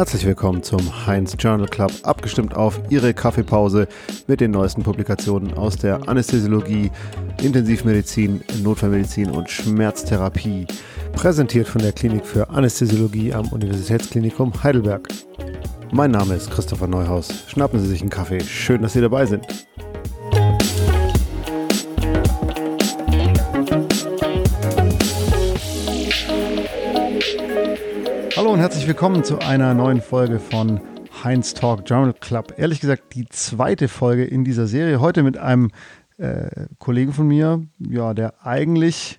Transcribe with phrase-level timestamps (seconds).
[0.00, 3.86] Herzlich willkommen zum Heinz Journal Club, abgestimmt auf Ihre Kaffeepause
[4.26, 6.90] mit den neuesten Publikationen aus der Anästhesiologie,
[7.42, 10.66] Intensivmedizin, Notfallmedizin und Schmerztherapie.
[11.12, 15.06] Präsentiert von der Klinik für Anästhesiologie am Universitätsklinikum Heidelberg.
[15.92, 17.44] Mein Name ist Christopher Neuhaus.
[17.48, 18.40] Schnappen Sie sich einen Kaffee.
[18.40, 19.44] Schön, dass Sie dabei sind.
[28.60, 30.82] Und herzlich willkommen zu einer neuen Folge von
[31.24, 32.52] Heinz Talk Journal Club.
[32.58, 35.00] Ehrlich gesagt, die zweite Folge in dieser Serie.
[35.00, 35.70] Heute mit einem
[36.18, 39.18] äh, Kollegen von mir, ja, der eigentlich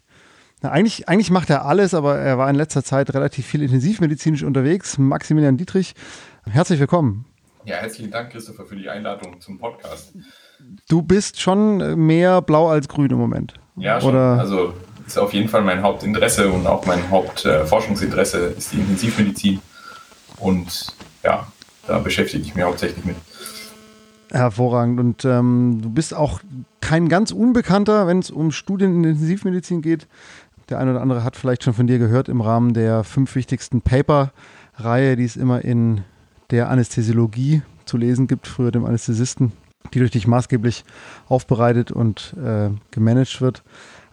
[0.62, 4.44] na, eigentlich, eigentlich macht er alles, aber er war in letzter Zeit relativ viel intensivmedizinisch
[4.44, 5.00] unterwegs.
[5.00, 5.96] Maximilian Dietrich,
[6.44, 7.26] herzlich willkommen.
[7.66, 10.14] Ja, herzlichen Dank, Christopher, für die Einladung zum Podcast.
[10.88, 13.56] Du bist schon mehr blau als grün im Moment.
[13.76, 14.12] Ja, schon.
[14.12, 14.38] Oder?
[14.38, 14.76] Also
[15.12, 19.60] ist auf jeden Fall mein Hauptinteresse und auch mein Hauptforschungsinteresse äh, ist die Intensivmedizin.
[20.38, 21.48] Und ja,
[21.86, 23.18] da beschäftige ich mich hauptsächlich mit.
[24.32, 25.00] Hervorragend.
[25.00, 26.40] Und ähm, du bist auch
[26.80, 30.08] kein ganz Unbekannter, wenn es um Studien in Intensivmedizin geht.
[30.70, 33.82] Der eine oder andere hat vielleicht schon von dir gehört im Rahmen der fünf wichtigsten
[33.82, 36.06] Paper-Reihe, die es immer in
[36.52, 39.52] der Anästhesiologie zu lesen gibt, früher dem Anästhesisten,
[39.94, 40.86] die durch dich maßgeblich
[41.28, 43.64] aufbereitet und äh, gemanagt wird.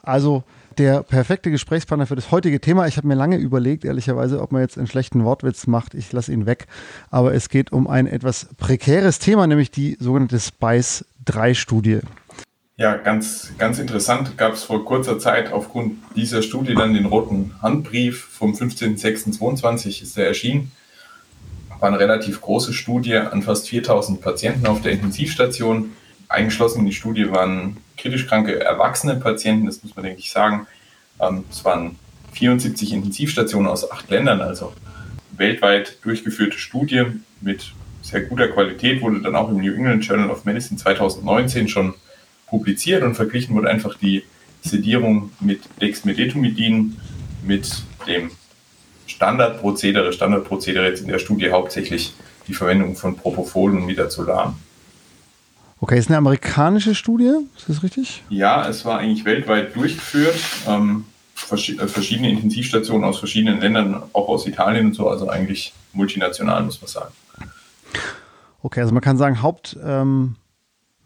[0.02, 0.42] Also
[0.78, 2.86] der perfekte Gesprächspartner für das heutige Thema.
[2.86, 5.94] Ich habe mir lange überlegt, ehrlicherweise, ob man jetzt einen schlechten Wortwitz macht.
[5.94, 6.66] Ich lasse ihn weg.
[7.10, 12.00] Aber es geht um ein etwas prekäres Thema, nämlich die sogenannte SPICE-3-Studie.
[12.76, 14.38] Ja, ganz, ganz interessant.
[14.38, 20.16] Gab es vor kurzer Zeit aufgrund dieser Studie dann den roten Handbrief vom 15.06.22 ist
[20.16, 20.70] er erschienen.
[21.80, 25.90] War eine relativ große Studie an fast 4000 Patienten auf der Intensivstation.
[26.28, 30.66] Eingeschlossen in die Studie waren kritisch kranke erwachsene Patienten, das muss man denke ich sagen.
[31.20, 31.96] Ähm, es waren
[32.32, 34.72] 74 Intensivstationen aus acht Ländern, also
[35.36, 37.04] weltweit durchgeführte Studie
[37.40, 37.72] mit
[38.02, 41.94] sehr guter Qualität, wurde dann auch im New England Journal of Medicine 2019 schon
[42.46, 44.24] publiziert und verglichen wurde einfach die
[44.62, 46.96] Sedierung mit Dexmedetomidin
[47.44, 48.30] mit dem
[49.06, 50.12] Standardprozedere.
[50.12, 52.14] Standardprozedere jetzt in der Studie hauptsächlich
[52.46, 54.58] die Verwendung von Propofol und Midazolam.
[55.80, 58.24] Okay, ist eine amerikanische Studie, ist das richtig?
[58.30, 60.38] Ja, es war eigentlich weltweit durchgeführt.
[60.66, 61.04] Ähm,
[61.50, 66.80] äh, verschiedene Intensivstationen aus verschiedenen Ländern, auch aus Italien und so, also eigentlich multinational, muss
[66.80, 67.14] man sagen.
[68.62, 70.34] Okay, also man kann sagen, Haupt, ähm,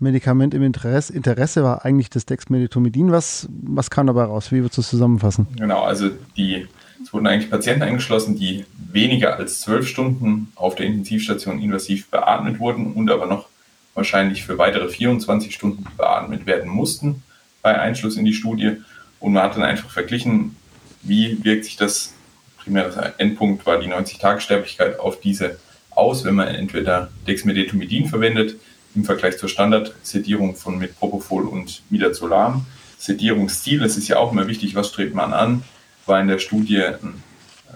[0.01, 3.13] im Interesse, Interesse war eigentlich das Dexmedetomidin.
[3.13, 4.51] Was, was kam dabei raus?
[4.51, 5.47] Wie würdest du es zusammenfassen?
[5.57, 6.67] Genau, also die,
[7.01, 12.59] es wurden eigentlich Patienten eingeschlossen, die weniger als zwölf Stunden auf der Intensivstation invasiv beatmet
[12.59, 13.47] wurden und aber noch
[13.95, 17.23] wahrscheinlich für weitere 24 Stunden beatmet werden mussten
[17.63, 18.79] bei Einschluss in die Studie.
[19.21, 20.57] Und man hat dann einfach verglichen,
[21.03, 22.15] wie wirkt sich das,
[22.59, 25.59] primärer Endpunkt war die 90-Tage-Sterblichkeit auf diese
[25.91, 28.57] aus, wenn man entweder Dexmedetomidin verwendet,
[28.95, 32.67] im Vergleich zur Standardsedierung von mit Propofol und Midazolam.
[32.99, 35.65] Sedierungsstil, das ist ja auch immer wichtig, was strebt man an,
[36.07, 37.23] war in der Studie ein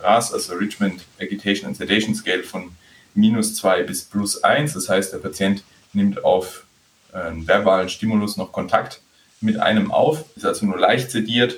[0.03, 2.71] RAS, also Richmond Agitation and Sedation Scale von
[3.15, 4.75] minus 2 bis plus 1.
[4.75, 5.65] Das heißt, der Patient
[5.97, 6.65] nimmt auf
[7.13, 9.01] einen verbalen Stimulus noch Kontakt
[9.41, 11.57] mit einem auf, ist also nur leicht sediert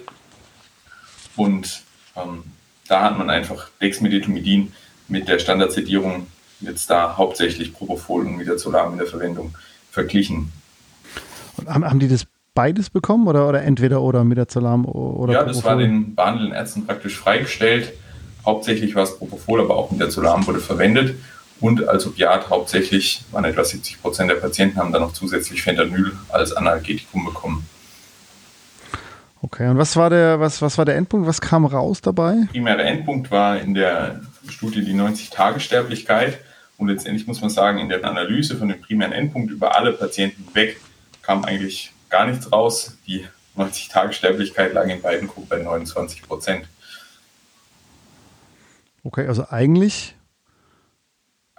[1.36, 1.82] und
[2.16, 2.44] ähm,
[2.88, 4.72] da hat man einfach Dexmedetomidin
[5.08, 6.26] mit der Standardsedierung
[6.60, 9.54] jetzt da hauptsächlich Propofol und Midazolam in der Verwendung
[9.90, 10.52] verglichen.
[11.56, 15.62] Und haben, haben die das beides bekommen oder, oder entweder oder Midazolam oder Ja, Propofol?
[15.62, 17.92] das war den behandelnden Ärzten praktisch freigestellt.
[18.44, 21.16] Hauptsächlich war es Propofol, aber auch Midazolam wurde verwendet.
[21.60, 26.12] Und als Opiat hauptsächlich waren etwa 70 Prozent der Patienten haben dann noch zusätzlich Fentanyl
[26.28, 27.68] als Analgetikum bekommen.
[29.40, 31.26] Okay, und was war der, was, was war der Endpunkt?
[31.26, 32.46] Was kam raus dabei?
[32.50, 36.38] Primärer Endpunkt war in der Studie die 90-Tage-Sterblichkeit.
[36.76, 40.54] Und letztendlich muss man sagen, in der Analyse von dem primären Endpunkt über alle Patienten
[40.54, 40.80] weg
[41.22, 42.96] kam eigentlich gar nichts raus.
[43.06, 43.26] Die
[43.56, 46.68] 90-Tage-Sterblichkeit lag in beiden Gruppen bei 29 Prozent.
[49.04, 50.14] Okay, also eigentlich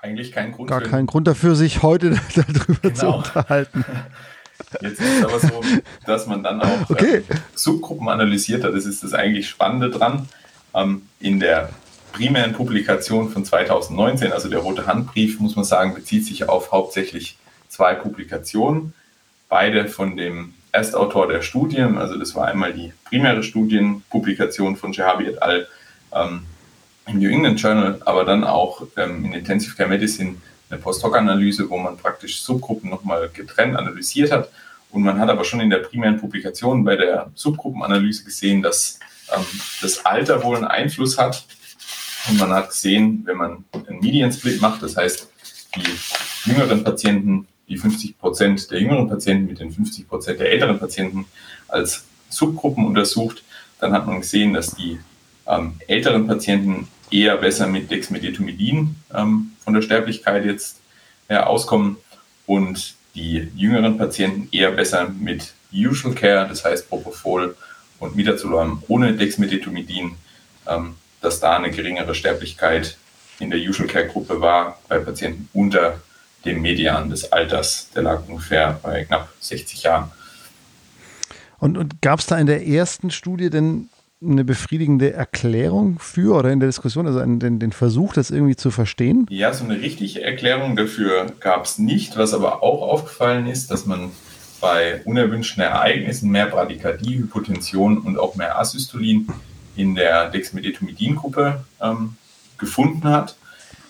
[0.02, 0.70] eigentlich kein Grund.
[0.70, 2.94] Gar kein Grund dafür, sich heute darüber genau.
[2.94, 3.86] zu unterhalten.
[4.82, 5.62] Jetzt ist es aber so,
[6.06, 7.24] dass man dann auch okay.
[7.30, 8.74] äh, Subgruppen analysiert hat.
[8.74, 10.28] Das ist das eigentlich Spannende dran.
[10.76, 11.70] Ähm, in der
[12.12, 17.38] primären Publikation von 2019, also der rote Handbrief, muss man sagen, bezieht sich auf hauptsächlich
[17.70, 18.94] zwei Publikationen,
[19.48, 25.26] beide von dem Erstautor der Studien, also das war einmal die primäre Studienpublikation von Shehabi
[25.26, 25.68] et al.
[26.14, 26.44] Ähm,
[27.10, 30.36] im New England Journal, aber dann auch ähm, in Intensive Care Medicine
[30.70, 34.50] eine Post-Hoc-Analyse, wo man praktisch Subgruppen nochmal getrennt analysiert hat.
[34.92, 39.00] Und man hat aber schon in der primären Publikation bei der Subgruppenanalyse gesehen, dass
[39.36, 39.46] ähm,
[39.82, 41.46] das Alter wohl einen Einfluss hat.
[42.28, 45.30] Und man hat gesehen, wenn man einen Median-Split macht, das heißt,
[45.76, 50.80] die jüngeren Patienten, die 50 Prozent der jüngeren Patienten mit den 50 Prozent der älteren
[50.80, 51.26] Patienten
[51.68, 53.44] als Subgruppen untersucht,
[53.80, 55.00] dann hat man gesehen, dass die
[55.48, 60.80] ähm, älteren Patienten eher besser mit Dexmedetomidin ähm, von der Sterblichkeit jetzt
[61.28, 61.98] äh, auskommen
[62.46, 67.56] und die jüngeren Patienten eher besser mit Usual Care, das heißt Propofol
[68.00, 70.12] und Midazolam ohne Dexmedetomidin,
[70.68, 72.98] ähm, dass da eine geringere Sterblichkeit
[73.40, 76.02] in der Usual Care Gruppe war bei Patienten unter
[76.46, 77.90] dem Median des Alters.
[77.96, 80.12] Der lag ungefähr bei knapp 60 Jahren.
[81.60, 83.90] Und, und gab es da in der ersten Studie denn
[84.22, 88.70] eine befriedigende Erklärung für oder in der Diskussion, also den, den Versuch, das irgendwie zu
[88.70, 89.26] verstehen?
[89.30, 92.18] Ja, so eine richtige Erklärung dafür gab es nicht.
[92.18, 94.12] Was aber auch aufgefallen ist, dass man
[94.60, 99.28] bei unerwünschten Ereignissen mehr Bradykardie, Hypotension und auch mehr Asystolin
[99.78, 102.16] in der Dexmedetomidin-Gruppe ähm,
[102.58, 103.38] gefunden hat.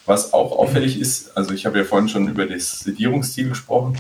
[0.05, 3.97] Was auch auffällig ist, also ich habe ja vorhin schon über das Sedierungsziel gesprochen.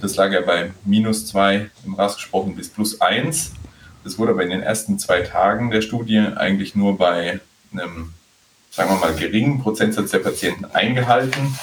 [0.00, 3.52] Das lag ja bei minus 2 im RAS gesprochen bis plus 1.
[4.04, 7.40] Das wurde aber in den ersten zwei Tagen der Studie eigentlich nur bei
[7.72, 8.12] einem,
[8.70, 11.58] sagen wir mal, geringen Prozentsatz der Patienten eingehalten.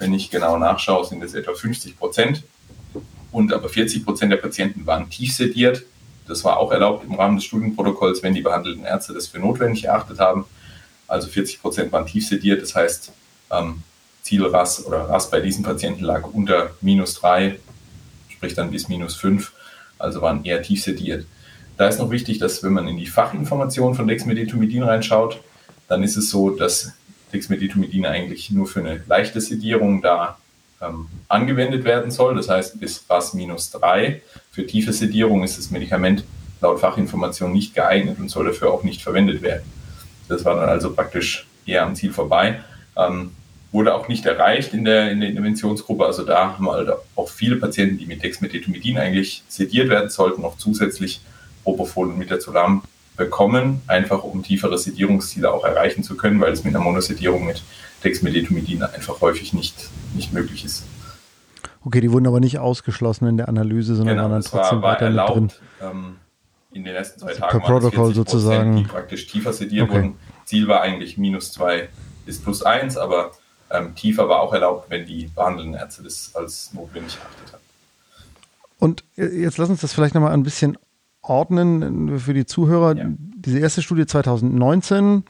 [0.00, 2.42] Wenn ich genau nachschaue, sind es etwa 50 Prozent.
[3.30, 5.84] Und aber 40 Prozent der Patienten waren tief sediert.
[6.26, 9.84] Das war auch erlaubt im Rahmen des Studienprotokolls, wenn die behandelten Ärzte das für notwendig
[9.84, 10.46] erachtet haben.
[11.06, 12.60] Also 40 Prozent waren tief sediert.
[12.60, 13.12] Das heißt,
[13.52, 13.82] ähm,
[14.22, 17.58] Zielrass oder Rass bei diesen Patienten lag unter minus 3,
[18.30, 19.52] sprich dann bis minus 5,
[19.98, 21.26] also waren eher tief sediert.
[21.76, 25.40] Da ist noch wichtig, dass wenn man in die Fachinformation von Dexmedetomidin reinschaut,
[25.88, 26.92] dann ist es so, dass
[27.32, 30.38] Dexmedetomidin eigentlich nur für eine leichte Sedierung da
[30.80, 32.36] ähm, angewendet werden soll.
[32.36, 34.22] Das heißt, bis RAS minus 3.
[34.50, 36.24] Für tiefe Sedierung ist das Medikament
[36.60, 39.64] laut Fachinformation nicht geeignet und soll dafür auch nicht verwendet werden.
[40.28, 42.60] Das war dann also praktisch eher am Ziel vorbei.
[42.96, 43.32] Ähm,
[43.72, 46.06] wurde auch nicht erreicht in der, in der Interventionsgruppe.
[46.06, 50.42] Also da haben wir halt auch viele Patienten, die mit Dexmedetomidin eigentlich sediert werden sollten,
[50.42, 51.20] noch zusätzlich
[51.64, 52.82] Propofol und Midazolam
[53.16, 57.62] bekommen, einfach um tiefere Sedierungsziele auch erreichen zu können, weil es mit einer Monosedierung mit
[58.02, 60.84] Dexmedetomidin einfach häufig nicht, nicht möglich ist.
[61.84, 64.82] Okay, die wurden aber nicht ausgeschlossen in der Analyse, sondern genau, waren dann trotzdem war,
[64.82, 65.90] war weiter erlaubt, mit drin.
[65.90, 66.16] Ähm,
[66.72, 69.94] in den ersten zwei also Tagen per Protokoll sozusagen, die praktisch tiefer sediert okay.
[69.94, 70.18] wurden.
[70.44, 71.88] Ziel war eigentlich minus zwei
[72.26, 73.32] bis plus eins, aber
[73.70, 77.62] ähm, tiefer war auch erlaubt, wenn die behandelnden Ärzte das als notwendig erachtet haben.
[78.78, 80.76] Und jetzt lass uns das vielleicht nochmal ein bisschen
[81.24, 82.96] ordnen für die Zuhörer.
[82.96, 83.06] Ja.
[83.36, 85.24] Diese erste Studie 2019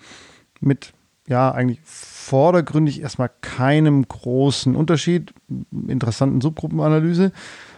[0.60, 0.92] mit
[1.26, 5.32] ja eigentlich vordergründig erstmal keinem großen Unterschied,
[5.88, 7.32] interessanten Subgruppenanalyse.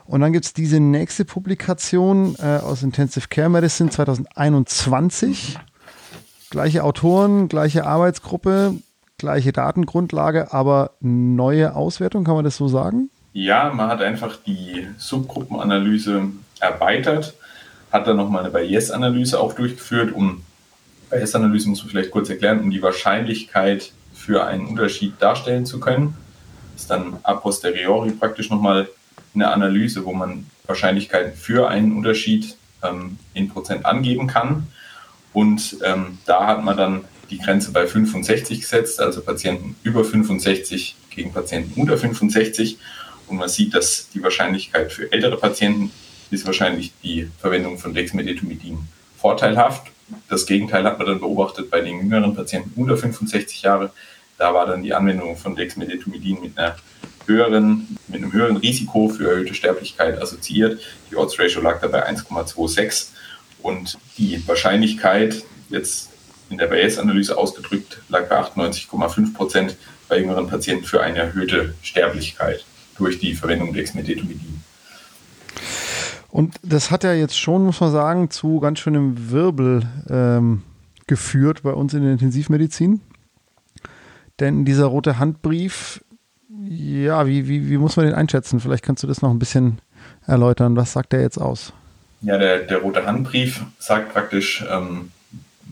[0.05, 5.59] Und dann gibt es diese nächste Publikation äh, aus Intensive Care Medicine 2021.
[6.51, 8.75] Gleiche Autoren, gleiche Arbeitsgruppe,
[9.19, 13.11] gleiche Datengrundlage, aber neue Auswertung, kann man das so sagen?
[13.33, 16.29] Ja, man hat einfach die Subgruppenanalyse
[16.61, 17.35] erweitert
[17.96, 20.43] hat dann nochmal eine Bayes-Analyse auch durchgeführt, um
[21.10, 26.17] Bayes-Analyse muss man vielleicht kurz erklären, um die Wahrscheinlichkeit für einen Unterschied darstellen zu können.
[26.74, 28.88] Das ist dann a posteriori praktisch nochmal
[29.34, 34.67] eine Analyse, wo man Wahrscheinlichkeiten für einen Unterschied ähm, in Prozent angeben kann.
[35.32, 40.96] Und ähm, da hat man dann die Grenze bei 65 gesetzt, also Patienten über 65
[41.10, 42.79] gegen Patienten unter 65.
[43.29, 45.91] Und man sieht, dass die Wahrscheinlichkeit für ältere Patienten
[46.31, 48.79] ist wahrscheinlich die Verwendung von Dexmedetomidin
[49.19, 49.89] vorteilhaft.
[50.29, 53.91] Das Gegenteil hat man dann beobachtet bei den jüngeren Patienten unter 65 Jahre.
[54.39, 56.77] Da war dann die Anwendung von Dexmedetomidin mit einer
[57.27, 60.81] höheren, mit einem höheren Risiko für erhöhte Sterblichkeit assoziiert.
[61.11, 63.09] Die Odds Ratio lag dabei 1,26
[63.63, 66.11] und die Wahrscheinlichkeit jetzt
[66.51, 69.77] in der Bayes-Analyse ausgedrückt lag bei 98,5 Prozent
[70.09, 72.65] bei jüngeren Patienten für eine erhöhte Sterblichkeit
[72.97, 74.56] durch die Verwendung Dexmedetomidin.
[76.36, 80.64] Und das hat ja jetzt schon, muss man sagen, zu ganz schönem Wirbel ähm,
[81.06, 83.00] geführt bei uns in der Intensivmedizin.
[84.38, 86.05] Denn dieser rote Handbrief,
[86.69, 88.60] ja, wie, wie, wie muss man den einschätzen?
[88.60, 89.78] Vielleicht kannst du das noch ein bisschen
[90.26, 90.76] erläutern.
[90.76, 91.72] Was sagt der jetzt aus?
[92.20, 95.12] Ja, der, der rote Handbrief sagt praktisch, ähm,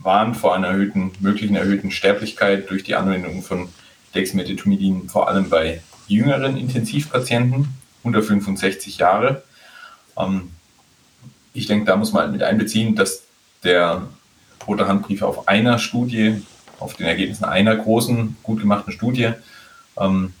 [0.01, 3.69] Warn vor einer erhöhten, möglichen erhöhten Sterblichkeit durch die Anwendung von
[4.15, 7.67] Dexmedetomidin, vor allem bei jüngeren Intensivpatienten
[8.01, 9.43] unter 65 Jahre.
[10.17, 10.49] Ähm,
[11.55, 13.23] ich denke, da muss man halt mit einbeziehen, dass
[13.63, 14.07] der
[14.67, 16.41] Rote Handbrief auf einer Studie,
[16.79, 19.31] auf den Ergebnissen einer großen, gut gemachten Studie
[19.97, 20.33] ähm,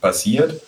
[0.00, 0.62] basiert.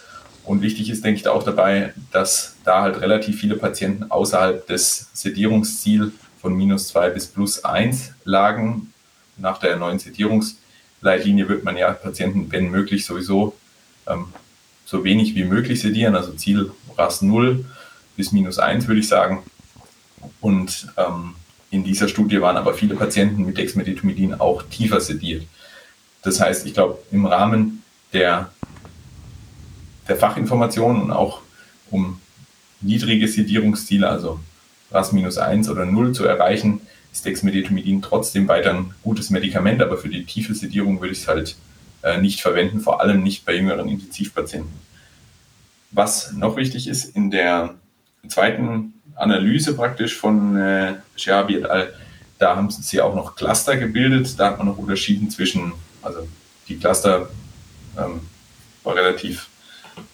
[0.44, 5.08] Und wichtig ist, denke ich, auch dabei, dass da halt relativ viele Patienten außerhalb des
[5.14, 8.92] Sedierungsziels von minus 2 bis plus 1 lagen.
[9.38, 13.56] Nach der neuen Sedierungsleitlinie wird man ja Patienten, wenn möglich, sowieso
[14.06, 14.26] ähm,
[14.84, 17.64] so wenig wie möglich sedieren, also Ziel RAS 0
[18.16, 19.42] bis minus 1 würde ich sagen.
[20.40, 21.34] Und ähm,
[21.70, 25.44] in dieser Studie waren aber viele Patienten mit Dexmedetomidin auch tiefer sediert.
[26.22, 27.82] Das heißt, ich glaube, im Rahmen
[28.12, 28.50] der,
[30.08, 31.40] der Fachinformationen und auch
[31.90, 32.20] um
[32.80, 34.40] niedrige Sedierungsziele, also
[34.90, 36.80] RAS minus 1 oder 0 zu erreichen,
[37.12, 41.28] ist Dexmedetomidin trotzdem weiter ein gutes Medikament, aber für die tiefe Sedierung würde ich es
[41.28, 41.56] halt
[42.02, 44.72] äh, nicht verwenden, vor allem nicht bei jüngeren Intensivpatienten.
[45.92, 47.74] Was noch wichtig ist, in der
[48.28, 51.92] zweiten Analyse praktisch von äh, Scherbi et al.,
[52.38, 54.38] da haben sie auch noch Cluster gebildet.
[54.38, 56.28] Da hat man noch unterschieden zwischen, also
[56.68, 57.30] die Cluster
[57.96, 58.20] ähm,
[58.84, 59.48] war relativ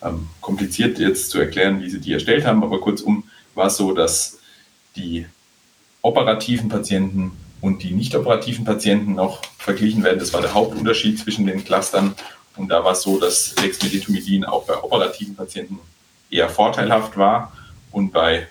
[0.02, 3.92] ähm, kompliziert jetzt zu erklären, wie sie die erstellt haben, aber kurzum war es so,
[3.92, 4.38] dass
[4.94, 5.26] die
[6.00, 10.18] operativen Patienten und die nicht operativen Patienten noch verglichen werden.
[10.18, 12.14] Das war der Hauptunterschied zwischen den Clustern.
[12.56, 15.78] Und da war es so, dass Dexmedetomidin auch bei operativen Patienten
[16.30, 17.52] eher vorteilhaft war
[17.92, 18.46] und bei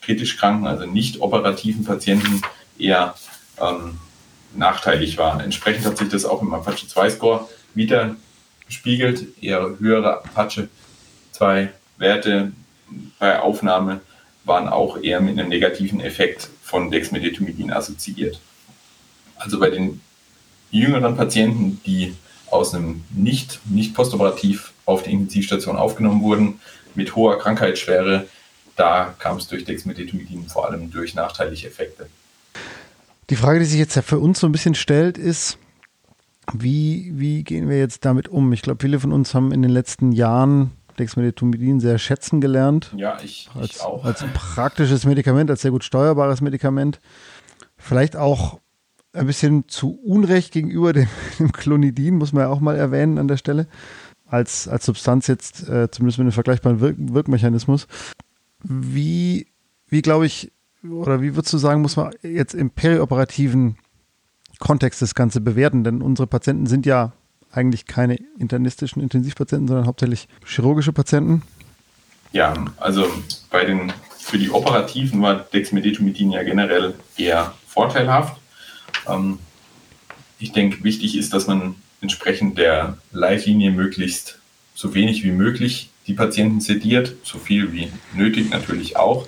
[0.00, 2.42] kritisch kranken, also nicht operativen Patienten
[2.78, 3.14] eher
[3.60, 3.98] ähm,
[4.54, 5.42] nachteilig war.
[5.42, 8.16] Entsprechend hat sich das auch im Apache 2 Score wieder
[8.66, 10.68] gespiegelt, eher höhere Apache
[11.32, 12.52] 2 Werte
[13.18, 14.00] bei Aufnahme
[14.44, 18.40] waren auch eher mit einem negativen Effekt von Dexmedetomidin assoziiert.
[19.36, 20.00] Also bei den
[20.70, 22.14] jüngeren Patienten, die
[22.50, 26.60] aus einem nicht, nicht postoperativ auf die Intensivstation aufgenommen wurden,
[26.94, 28.26] mit hoher Krankheitsschwere,
[28.76, 32.06] da kam es durch Dexmedetomidin vor allem durch nachteilige Effekte.
[33.30, 35.58] Die Frage, die sich jetzt für uns so ein bisschen stellt, ist,
[36.52, 38.52] wie, wie gehen wir jetzt damit um?
[38.52, 42.92] Ich glaube, viele von uns haben in den letzten Jahren Dexmedetomidin sehr schätzen gelernt.
[42.96, 44.04] Ja, ich, ich als, auch.
[44.04, 47.00] Als praktisches Medikament, als sehr gut steuerbares Medikament.
[47.76, 48.60] Vielleicht auch
[49.12, 53.28] ein bisschen zu Unrecht gegenüber dem, dem Clonidin, muss man ja auch mal erwähnen an
[53.28, 53.66] der Stelle.
[54.26, 57.86] Als, als Substanz jetzt, äh, zumindest mit einem vergleichbaren Wirk Wirkmechanismus.
[58.62, 59.46] Wie,
[59.88, 60.52] wie glaube ich,
[60.88, 63.76] oder wie würdest du sagen, muss man jetzt im perioperativen
[64.58, 65.84] Kontext das Ganze bewerten?
[65.84, 67.12] Denn unsere Patienten sind ja
[67.50, 71.42] eigentlich keine internistischen Intensivpatienten, sondern hauptsächlich chirurgische Patienten.
[72.32, 73.06] Ja, also
[73.50, 78.40] bei den, für die Operativen war Dexmedetomidin ja generell eher vorteilhaft.
[79.06, 79.38] Ähm,
[80.38, 84.40] ich denke, wichtig ist, dass man entsprechend der Leitlinie möglichst
[84.74, 89.26] so wenig wie möglich die Patienten sediert, so viel wie nötig natürlich auch.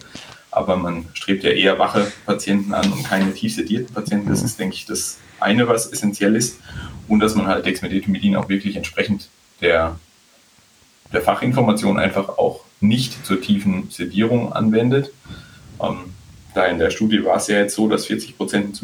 [0.50, 4.28] Aber man strebt ja eher wache Patienten an und keine tief sedierten Patienten.
[4.28, 6.60] Das ist, denke ich, das eine, was essentiell ist.
[7.08, 9.28] Und dass man halt Dexmedetomidin auch wirklich entsprechend
[9.60, 9.98] der,
[11.12, 15.12] der Fachinformation einfach auch nicht zur tiefen Sedierung anwendet.
[15.82, 16.14] Ähm,
[16.54, 18.80] da in der Studie war es ja jetzt so, dass 40 Prozent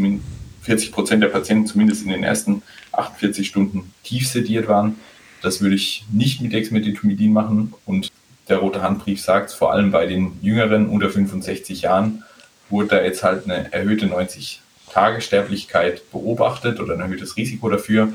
[0.62, 4.96] 40 Prozent der Patienten zumindest in den ersten 48 Stunden tief sediert waren.
[5.42, 7.74] Das würde ich nicht mit Dexmedetomidin machen.
[7.86, 8.10] Und
[8.48, 12.24] der Rote Handbrief sagt, vor allem bei den Jüngeren unter 65 Jahren
[12.68, 18.12] wurde da jetzt halt eine erhöhte 90 Tage Sterblichkeit beobachtet oder ein erhöhtes Risiko dafür.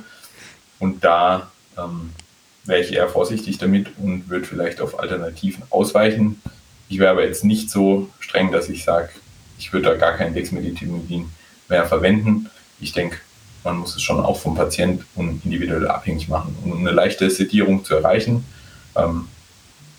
[0.79, 2.11] Und da ähm,
[2.65, 6.41] wäre ich eher vorsichtig damit und würde vielleicht auf Alternativen ausweichen.
[6.89, 9.09] Ich wäre aber jetzt nicht so streng, dass ich sage,
[9.57, 11.29] ich würde da gar kein Dexmedetomidin
[11.69, 12.49] mehr verwenden.
[12.79, 13.17] Ich denke,
[13.65, 17.83] man muss es schon auch vom Patient und individuell abhängig machen, um eine leichte Sedierung
[17.83, 18.45] zu erreichen.
[18.95, 19.27] Ähm,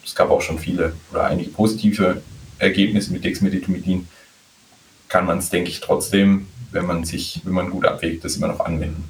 [0.04, 2.22] es gab auch schon viele oder einige positive
[2.58, 4.08] Ergebnisse mit Dexmedetomidin.
[5.08, 8.48] Kann man es, denke ich, trotzdem, wenn man sich, wenn man gut abwägt, das immer
[8.48, 9.04] noch anwenden.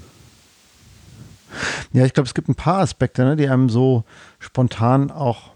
[1.93, 4.05] Ja, ich glaube, es gibt ein paar Aspekte, ne, die einem so
[4.39, 5.53] spontan auch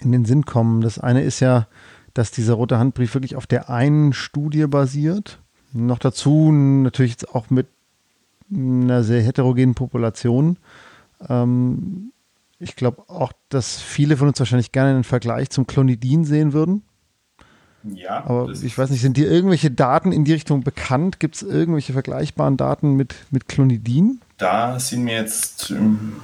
[0.00, 0.80] in den Sinn kommen.
[0.80, 1.68] Das eine ist ja,
[2.14, 5.40] dass dieser rote Handbrief wirklich auf der einen Studie basiert.
[5.72, 7.66] Noch dazu natürlich jetzt auch mit
[8.52, 10.58] einer sehr heterogenen Population.
[11.28, 12.12] Ähm,
[12.58, 16.82] ich glaube auch, dass viele von uns wahrscheinlich gerne einen Vergleich zum Clonidin sehen würden.
[17.84, 18.24] Ja.
[18.24, 21.20] Aber ich weiß nicht, sind dir irgendwelche Daten in die Richtung bekannt?
[21.20, 24.20] Gibt es irgendwelche vergleichbaren Daten mit, mit Clonidin?
[24.38, 26.14] Da sind mir jetzt ähm,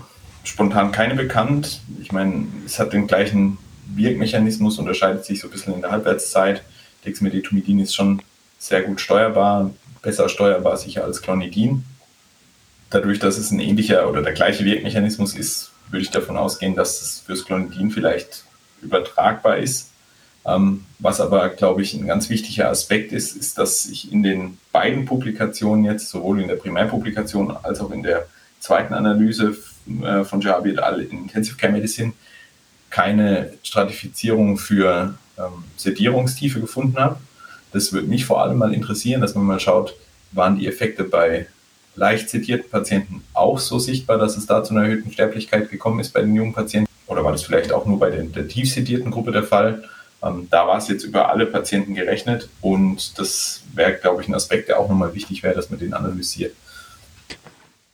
[0.45, 1.83] spontan keine bekannt.
[2.01, 3.59] Ich meine, es hat den gleichen
[3.95, 6.63] Wirkmechanismus, unterscheidet sich so ein bisschen in der Halbwertszeit.
[7.05, 8.23] Dexmedetomidin ist schon
[8.59, 9.71] sehr gut steuerbar,
[10.03, 11.85] besser steuerbar sicher als Clonidin.
[12.91, 17.01] Dadurch, dass es ein ähnlicher oder der gleiche Wirkmechanismus ist, würde ich davon ausgehen, dass
[17.01, 18.45] es fürs Clonidin vielleicht
[18.83, 19.91] übertragbar ist.
[20.45, 24.59] Ähm, was aber, glaube ich, ein ganz wichtiger Aspekt ist, ist, dass ich in den
[24.73, 28.27] beiden Publikationen jetzt, sowohl in der Primärpublikation als auch in der
[28.59, 29.57] zweiten Analyse
[30.03, 31.01] äh, von Jabi et al.
[31.03, 32.13] in Intensive Care Medicine,
[32.89, 37.17] keine Stratifizierung für ähm, Sedierungstiefe gefunden habe.
[37.73, 39.95] Das würde mich vor allem mal interessieren, dass man mal schaut,
[40.33, 41.47] waren die Effekte bei
[42.01, 46.13] leicht zitierten Patienten auch so sichtbar, dass es da zu einer erhöhten Sterblichkeit gekommen ist
[46.15, 46.91] bei den jungen Patienten?
[47.07, 49.85] Oder war das vielleicht auch nur bei den, der tief zitierten Gruppe der Fall?
[50.23, 54.35] Ähm, da war es jetzt über alle Patienten gerechnet und das wäre, glaube ich, ein
[54.35, 56.57] Aspekt, der auch nochmal wichtig wäre, dass man den analysiert.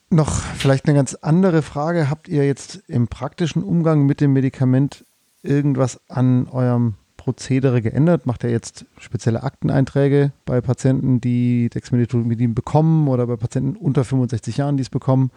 [0.08, 2.08] Noch vielleicht eine ganz andere Frage.
[2.08, 5.04] Habt ihr jetzt im praktischen Umgang mit dem Medikament
[5.42, 6.94] irgendwas an eurem
[7.26, 8.25] Prozedere geändert?
[8.25, 14.59] Macht ihr jetzt spezielle Akteneinträge bei Patienten, die Dexmedetomidin bekommen oder bei Patienten unter 65
[14.59, 15.33] Jahren, die es bekommen,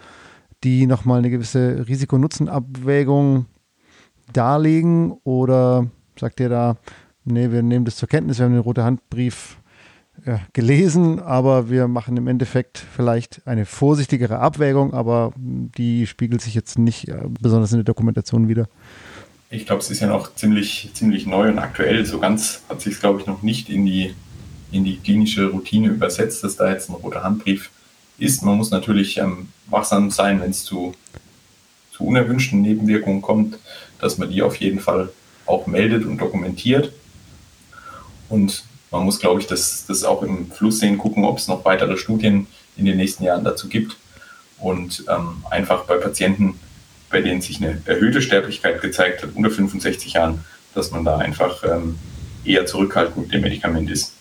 [0.63, 3.47] die nochmal eine gewisse Risiko-Nutzen-Abwägung
[4.31, 5.13] darlegen?
[5.23, 6.77] Oder sagt ihr da,
[7.25, 9.57] nee, wir nehmen das zur Kenntnis, wir haben den roten Handbrief
[10.27, 16.53] ja, gelesen, aber wir machen im Endeffekt vielleicht eine vorsichtigere Abwägung, aber die spiegelt sich
[16.53, 18.67] jetzt nicht äh, besonders in der Dokumentation wieder
[19.51, 22.05] ich glaube, es ist ja noch ziemlich, ziemlich neu und aktuell.
[22.05, 24.13] So ganz hat sich es, glaube ich, noch nicht in die,
[24.71, 27.71] in die klinische Routine übersetzt, dass da jetzt ein roter Handbrief
[28.19, 28.43] ist.
[28.43, 30.93] Man muss natürlich ähm, wachsam sein, wenn es zu,
[31.91, 33.57] zu unerwünschten Nebenwirkungen kommt,
[33.99, 35.09] dass man die auf jeden Fall
[35.47, 36.93] auch meldet und dokumentiert.
[38.29, 41.65] Und man muss, glaube ich, das, das auch im Fluss sehen, gucken, ob es noch
[41.65, 42.45] weitere Studien
[42.77, 43.97] in den nächsten Jahren dazu gibt.
[44.59, 46.59] Und ähm, einfach bei Patienten
[47.09, 51.63] bei denen sich eine erhöhte Sterblichkeit gezeigt hat, unter 65 Jahren, dass man da einfach
[51.63, 51.97] ähm,
[52.45, 54.13] eher zurückhaltend mit dem Medikament ist.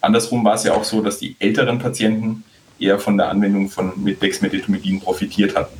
[0.00, 2.44] Andersrum war es ja auch so, dass die älteren Patienten
[2.78, 5.78] eher von der Anwendung von Dexmedetomidin profitiert hatten.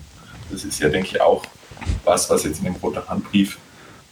[0.50, 1.45] Das ist ja, denke ich, auch
[2.04, 3.59] was, was jetzt in dem roten Handbrief,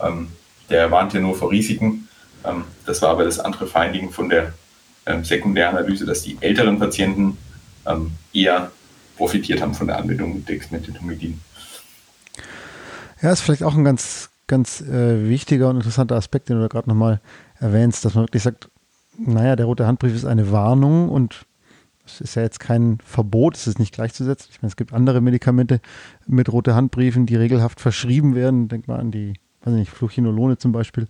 [0.01, 0.27] ähm,
[0.69, 2.09] der warnt ja nur vor Risiken.
[2.43, 4.53] Ähm, das war aber das andere Finding von der
[5.05, 7.37] ähm, Sekundäranalyse, dass die älteren Patienten
[7.87, 8.71] ähm, eher
[9.15, 11.39] profitiert haben von der Anwendung mit Dexmedetomidin.
[13.21, 16.67] Ja, ist vielleicht auch ein ganz, ganz äh, wichtiger und interessanter Aspekt, den du da
[16.67, 17.21] gerade nochmal
[17.59, 18.69] erwähnst, dass man wirklich sagt,
[19.17, 21.45] naja, der rote Handbrief ist eine Warnung und
[22.05, 24.49] es ist ja jetzt kein Verbot, es ist nicht gleichzusetzen.
[24.51, 25.81] Ich meine, es gibt andere Medikamente
[26.25, 28.67] mit rote Handbriefen, die regelhaft verschrieben werden.
[28.67, 31.07] Denk mal an die, weiß nicht, Fluchinolone zum Beispiel.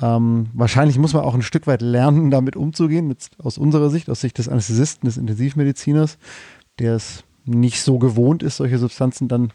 [0.00, 4.08] Ähm, wahrscheinlich muss man auch ein Stück weit lernen, damit umzugehen, mit, aus unserer Sicht,
[4.08, 6.18] aus Sicht des Anästhesisten, des Intensivmediziners,
[6.78, 9.52] der es nicht so gewohnt ist, solche Substanzen dann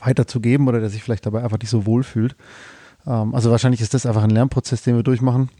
[0.00, 2.36] weiterzugeben oder der sich vielleicht dabei einfach nicht so wohl fühlt.
[3.06, 5.50] Ähm, also wahrscheinlich ist das einfach ein Lernprozess, den wir durchmachen.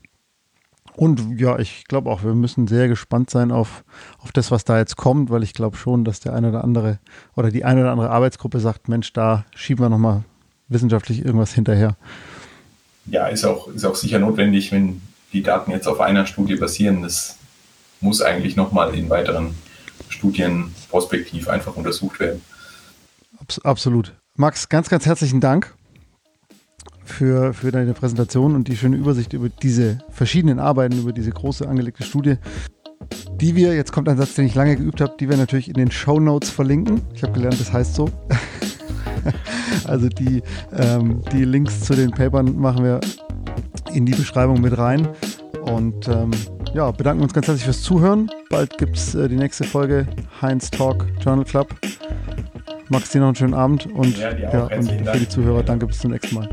[0.96, 3.84] Und ja, ich glaube auch, wir müssen sehr gespannt sein auf,
[4.18, 6.98] auf das, was da jetzt kommt, weil ich glaube schon, dass der eine oder andere
[7.36, 10.24] oder die eine oder andere Arbeitsgruppe sagt, Mensch, da schieben wir nochmal
[10.68, 11.96] wissenschaftlich irgendwas hinterher.
[13.06, 15.00] Ja, ist auch, ist auch sicher notwendig, wenn
[15.32, 17.02] die Daten jetzt auf einer Studie basieren.
[17.02, 17.38] Das
[18.00, 19.54] muss eigentlich nochmal in weiteren
[20.08, 22.42] Studien prospektiv einfach untersucht werden.
[23.58, 24.14] Absolut.
[24.36, 25.74] Max, ganz, ganz herzlichen Dank
[27.04, 31.68] für, für deine Präsentation und die schöne Übersicht über diese verschiedenen Arbeiten, über diese große
[31.68, 32.36] angelegte Studie,
[33.34, 35.74] die wir, jetzt kommt ein Satz, den ich lange geübt habe, die wir natürlich in
[35.74, 37.00] den Show Notes verlinken.
[37.14, 38.08] Ich habe gelernt, das heißt so.
[39.84, 40.42] also die,
[40.76, 43.00] ähm, die Links zu den Papern machen wir
[43.92, 45.08] in die Beschreibung mit rein.
[45.62, 46.30] Und ähm,
[46.74, 48.30] ja, bedanken uns ganz herzlich fürs Zuhören.
[48.48, 50.06] Bald gibt es äh, die nächste Folge
[50.40, 51.74] Heinz Talk Journal Club.
[52.90, 56.00] Max, dir noch einen schönen Abend und, ja, ja, und für die Zuhörer danke bis
[56.00, 56.48] zum nächsten Mal.